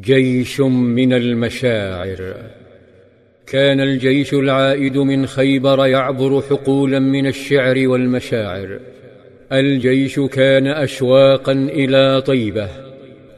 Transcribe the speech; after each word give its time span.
جيش 0.00 0.60
من 0.60 1.12
المشاعر. 1.12 2.34
كان 3.46 3.80
الجيش 3.80 4.34
العائد 4.34 4.98
من 4.98 5.26
خيبر 5.26 5.86
يعبر 5.86 6.42
حقولا 6.50 6.98
من 6.98 7.26
الشعر 7.26 7.88
والمشاعر. 7.88 8.78
الجيش 9.52 10.20
كان 10.20 10.66
أشواقا 10.66 11.52
إلى 11.52 12.22
طيبة 12.26 12.68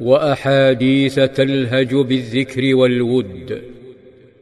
وأحاديث 0.00 1.14
تلهج 1.14 1.94
بالذكر 1.94 2.74
والود. 2.74 3.62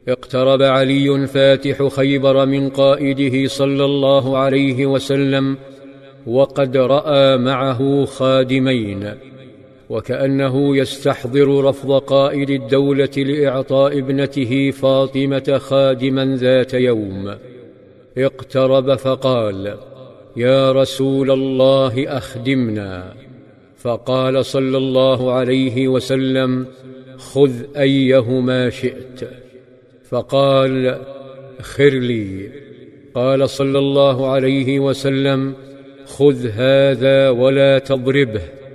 اقترب 0.07 0.61
علي 0.61 1.27
فاتح 1.27 1.87
خيبر 1.87 2.45
من 2.45 2.69
قائده 2.69 3.47
صلى 3.47 3.85
الله 3.85 4.37
عليه 4.37 4.85
وسلم 4.85 5.57
وقد 6.27 6.77
رأى 6.77 7.37
معه 7.37 8.05
خادمين. 8.05 9.13
وكأنه 9.89 10.77
يستحضر 10.77 11.63
رفض 11.63 11.91
قائد 11.91 12.49
الدولة 12.49 13.09
لإعطاء 13.17 13.99
ابنته 13.99 14.71
فاطمة 14.71 15.57
خادما 15.57 16.35
ذات 16.35 16.73
يوم. 16.73 17.35
اقترب 18.17 18.95
فقال 18.95 19.77
يا 20.37 20.71
رسول 20.71 21.31
الله 21.31 22.17
أخدمنا. 22.17 23.13
فقال 23.77 24.45
صلى 24.45 24.77
الله 24.77 25.31
عليه 25.31 25.87
وسلم 25.87 26.65
خذ 27.17 27.51
أيهما 27.77 28.69
شئت. 28.69 29.29
فقال 30.09 31.01
خر 31.61 31.89
لي. 31.89 32.49
قال 33.13 33.49
صلى 33.49 33.79
الله 33.79 34.27
عليه 34.27 34.79
وسلم 34.79 35.53
خذ 36.05 36.47
هذا 36.47 37.29
ولا 37.29 37.79
تضربه. 37.79 38.66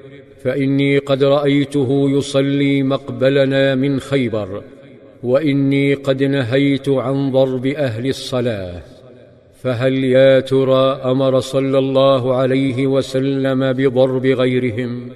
فإني 0.43 0.99
قد 0.99 1.25
رأيته 1.25 2.11
يصلي 2.11 2.83
مقبلنا 2.83 3.75
من 3.75 4.01
خيبر 4.01 4.63
وإني 5.23 5.95
قد 5.95 6.23
نهيت 6.23 6.89
عن 6.89 7.31
ضرب 7.31 7.67
أهل 7.67 8.07
الصلاة. 8.07 8.83
فهل 9.63 10.05
يا 10.05 10.41
ترى 10.41 11.01
أمر 11.05 11.41
صلى 11.41 11.79
الله 11.79 12.35
عليه 12.35 12.87
وسلم 12.87 13.73
بضرب 13.73 14.27
غيرهم؟ 14.27 15.09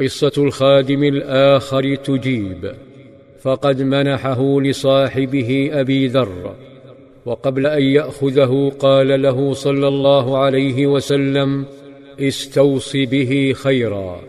قصة 0.00 0.32
الخادم 0.38 1.04
الآخر 1.04 1.94
تجيب. 1.94 2.72
فقد 3.42 3.82
منحه 3.82 4.60
لصاحبه 4.60 5.70
أبي 5.72 6.06
ذر 6.06 6.54
وقبل 7.26 7.66
أن 7.66 7.82
يأخذه 7.82 8.72
قال 8.78 9.22
له 9.22 9.52
صلى 9.52 9.88
الله 9.88 10.38
عليه 10.38 10.86
وسلم 10.86 11.64
استوص 12.20 12.96
به 12.96 13.52
خيرا. 13.56 14.20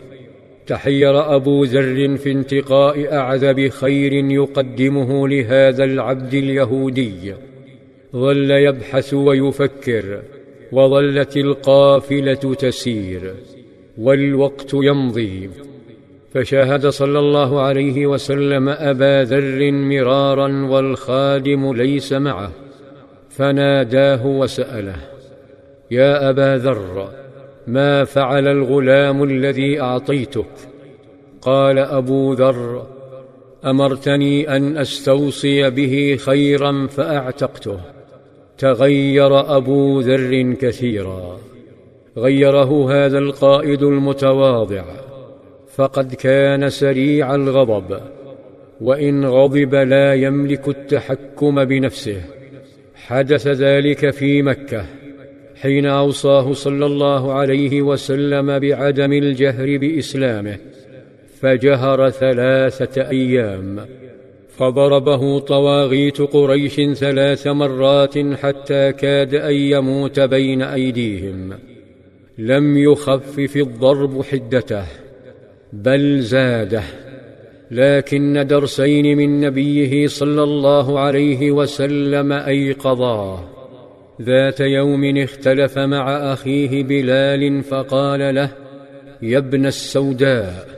تحير 0.66 1.34
أبو 1.36 1.64
ذر 1.64 2.16
في 2.16 2.32
انتقاء 2.32 3.14
أعذب 3.14 3.68
خير 3.68 4.12
يقدمه 4.12 5.28
لهذا 5.28 5.84
العبد 5.84 6.34
اليهودي. 6.34 7.34
ظل 8.16 8.50
يبحث 8.50 9.14
ويفكر 9.14 10.22
وظلت 10.72 11.36
القافلة 11.36 12.34
تسير 12.34 13.34
والوقت 13.98 14.70
يمضي. 14.74 15.50
فشاهد 16.34 16.86
صلى 16.86 17.18
الله 17.18 17.60
عليه 17.60 18.06
وسلم 18.06 18.68
أبا 18.68 19.24
ذر 19.24 19.72
مرارا 19.72 20.66
والخادم 20.66 21.74
ليس 21.74 22.12
معه. 22.12 22.52
فناداه 23.30 24.26
وسأله 24.26 24.96
يا 25.90 26.30
أبا 26.30 26.56
ذر 26.56 27.23
ما 27.66 28.04
فعل 28.04 28.48
الغلام 28.48 29.24
الذي 29.24 29.80
اعطيتك 29.80 30.46
قال 31.42 31.78
أبو 31.78 32.32
ذر 32.32 32.86
أمرتني 33.64 34.56
أن 34.56 34.76
أستوصي 34.76 35.70
به 35.70 36.16
خيرا 36.20 36.86
فأعتقته. 36.86 37.80
تغير 38.58 39.56
أبو 39.56 40.00
ذر 40.00 40.52
كثيرا. 40.52 41.38
غيره 42.16 42.92
هذا 42.92 43.18
القائد 43.18 43.82
المتواضع. 43.82 44.84
فقد 45.74 46.14
كان 46.14 46.70
سريع 46.70 47.34
الغضب. 47.34 48.00
وإن 48.80 49.24
غضب 49.24 49.74
لا 49.74 50.14
يملك 50.14 50.68
التحكم 50.68 51.64
بنفسه. 51.64 52.22
حدث 52.94 53.48
ذلك 53.48 54.10
في 54.10 54.42
مكة. 54.42 54.86
حين 55.62 55.86
أوصاه 55.86 56.52
صلى 56.52 56.86
الله 56.86 57.32
عليه 57.32 57.82
وسلم 57.82 58.58
بعدم 58.58 59.12
الجهر 59.12 59.78
بإسلامه 59.78 60.56
فجهر 61.40 62.10
ثلاثة 62.10 63.08
أيام. 63.08 63.86
فضربه 64.56 65.38
طواغيت 65.38 66.20
قريش 66.20 66.80
ثلاث 66.80 67.46
مرات 67.46 68.18
حتى 68.18 68.92
كاد 68.92 69.34
أن 69.34 69.54
يموت 69.54 70.20
بين 70.20 70.62
أيديهم. 70.62 71.52
لم 72.38 72.78
يخفف 72.78 73.56
الضرب 73.56 74.22
حدته 74.22 74.84
بل 75.72 76.20
زاده. 76.20 76.82
لكن 77.70 78.46
درسين 78.46 79.16
من 79.16 79.40
نبيه 79.40 80.06
صلى 80.06 80.42
الله 80.42 80.98
عليه 80.98 81.50
وسلم 81.50 82.32
ايقظاه 82.32 83.53
ذات 84.22 84.60
يوم 84.60 85.16
اختلف 85.16 85.78
مع 85.78 86.32
أخيه 86.32 86.82
بلال 86.82 87.62
فقال 87.62 88.34
له 88.34 88.50
يا 89.22 89.38
ابن 89.38 89.66
السوداء 89.66 90.68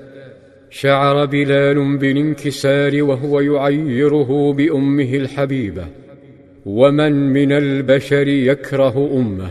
شعر 0.70 1.24
بلال 1.24 1.98
بالانكسار 1.98 3.02
وهو 3.02 3.40
يعيره 3.40 4.52
بأمه 4.52 5.14
الحبيبة 5.14 5.86
ومن 6.66 7.12
من 7.32 7.52
البشر 7.52 8.28
يكره 8.28 9.10
أمه؟ 9.14 9.50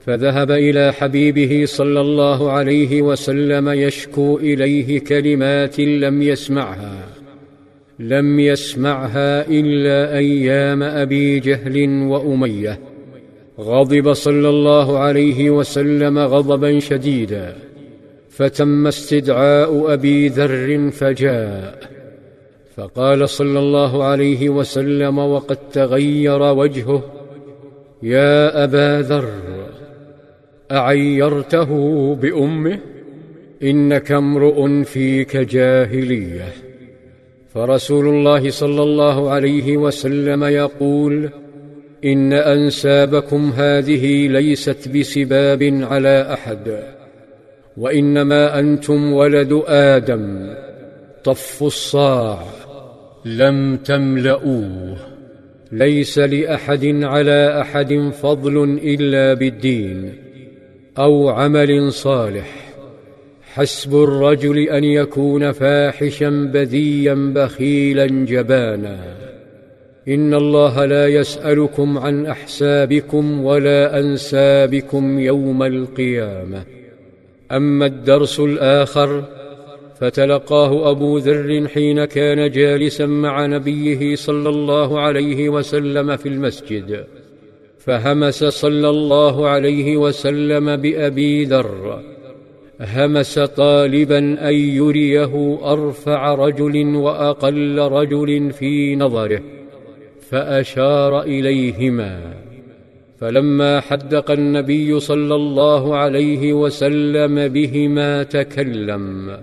فذهب 0.00 0.50
إلى 0.50 0.92
حبيبه 0.92 1.64
صلى 1.64 2.00
الله 2.00 2.50
عليه 2.52 3.02
وسلم 3.02 3.68
يشكو 3.68 4.38
إليه 4.38 5.00
كلمات 5.00 5.80
لم 5.80 6.22
يسمعها 6.22 7.08
لم 7.98 8.40
يسمعها 8.40 9.48
إلا 9.48 10.16
أيام 10.16 10.82
أبي 10.82 11.40
جهل 11.40 11.88
وأمية. 11.88 12.78
غضب 13.60 14.12
صلى 14.12 14.48
الله 14.48 14.98
عليه 14.98 15.50
وسلم 15.50 16.18
غضبا 16.18 16.78
شديدا 16.78 17.56
فتم 18.30 18.86
استدعاء 18.86 19.92
أبي 19.92 20.28
ذر 20.28 20.90
فجاء. 20.90 21.78
فقال 22.76 23.28
صلى 23.28 23.58
الله 23.58 24.04
عليه 24.04 24.48
وسلم 24.48 25.18
وقد 25.18 25.56
تغير 25.72 26.42
وجهه 26.42 27.02
يا 28.02 28.64
أبا 28.64 29.02
ذر 29.02 29.30
أعيرته 30.72 31.70
بأمه؟ 32.14 32.78
إنك 33.62 34.12
امرؤ 34.12 34.82
فيك 34.82 35.36
جاهلية. 35.36 36.52
فرسول 37.54 38.08
الله 38.08 38.50
صلى 38.50 38.82
الله 38.82 39.30
عليه 39.30 39.76
وسلم 39.76 40.44
يقول 40.44 41.30
إن 42.04 42.32
أنسابكم 42.32 43.52
هذه 43.56 44.28
ليست 44.28 44.88
بسباب 44.88 45.62
على 45.62 46.32
أحد 46.32 46.82
وإنما 47.76 48.58
أنتم 48.58 49.12
ولد 49.12 49.62
آدم 49.66 50.54
طف 51.24 51.62
الصاع 51.62 52.44
لم 53.24 53.76
تملؤوه 53.76 54.96
ليس 55.72 56.18
لأحد 56.18 56.84
على 56.84 57.60
أحد 57.60 58.10
فضل 58.22 58.78
إلا 58.82 59.34
بالدين 59.34 60.12
أو 60.98 61.28
عمل 61.28 61.92
صالح 61.92 62.68
حسب 63.42 63.94
الرجل 63.94 64.58
أن 64.58 64.84
يكون 64.84 65.52
فاحشا 65.52 66.30
بذيا 66.30 67.14
بخيلا 67.14 68.06
جبانا. 68.06 68.98
إن 70.08 70.34
الله 70.34 70.84
لا 70.84 71.08
يسألكم 71.08 71.98
عن 71.98 72.26
أحسابكم 72.26 73.44
ولا 73.44 74.00
أنسابكم 74.00 75.18
يوم 75.18 75.62
القيامة. 75.62 76.64
أما 77.52 77.86
الدرس 77.86 78.40
الآخر 78.40 79.24
فتلقاه 80.00 80.90
أبو 80.90 81.18
ذر 81.18 81.68
حين 81.68 82.04
كان 82.04 82.50
جالسا 82.50 83.06
مع 83.06 83.46
نبيه 83.46 84.16
صلى 84.16 84.48
الله 84.48 85.00
عليه 85.00 85.48
وسلم 85.48 86.16
في 86.16 86.28
المسجد 86.28 87.04
فهمس 87.78 88.44
صلى 88.44 88.88
الله 88.88 89.48
عليه 89.48 89.96
وسلم 89.96 90.76
بأبي 90.76 91.44
ذر. 91.44 92.02
همس 92.80 93.38
طالبا 93.38 94.18
أن 94.18 94.54
يريه 94.54 95.58
أرفع 95.72 96.34
رجل 96.34 96.96
وأقل 96.96 97.78
رجل 97.78 98.52
في 98.52 98.96
نظره. 98.96 99.57
فأشار 100.30 101.22
إليهما. 101.22 102.20
فلما 103.20 103.80
حدق 103.80 104.30
النبي 104.30 105.00
صلى 105.00 105.34
الله 105.34 105.96
عليه 105.96 106.52
وسلم 106.52 107.48
بهما 107.48 108.22
تكلم. 108.22 109.36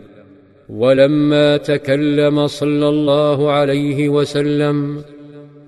ولما 0.69 1.57
تكلم 1.57 2.47
صلى 2.47 2.89
الله 2.89 3.51
عليه 3.51 4.09
وسلم 4.09 5.01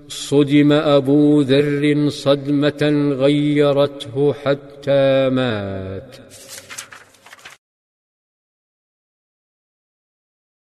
صدم 0.08 0.72
أبو 0.72 1.40
ذر 1.40 2.08
صدمة 2.08 3.12
غيرته 3.18 4.32
حتى 4.32 5.28
مات. 5.28 6.16